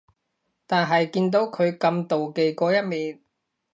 [0.65, 3.21] 但係見到佢咁妒忌嗰一面